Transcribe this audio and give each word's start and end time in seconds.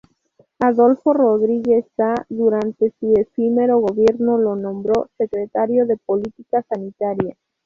Adolfo 0.57 1.13
Rodríguez 1.13 1.85
Saa, 1.95 2.25
durante 2.27 2.91
su 2.99 3.13
efímero 3.15 3.77
gobierno, 3.77 4.39
lo 4.39 4.55
nombró 4.55 5.09
"Secretario 5.15 5.85
de 5.85 5.97
Política 5.97 6.65
Sanitaria". 6.67 7.37